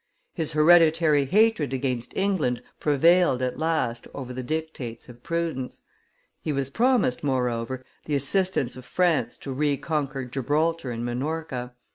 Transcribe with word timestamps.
His 0.33 0.53
hereditary 0.53 1.25
hatred 1.25 1.73
against 1.75 2.17
England 2.17 2.63
prevailed 2.79 3.43
at 3.43 3.59
last 3.59 4.07
over 4.15 4.33
the 4.33 4.41
dictates 4.41 5.07
of 5.07 5.21
prudence. 5.21 5.83
He 6.41 6.51
was 6.51 6.71
promised, 6.71 7.23
moreover, 7.23 7.85
the 8.05 8.15
assistance 8.15 8.75
of 8.75 8.83
France 8.83 9.37
to 9.37 9.53
reconquer 9.53 10.25
Gibraltar 10.25 10.89
and 10.89 11.05
Minorca. 11.05 11.75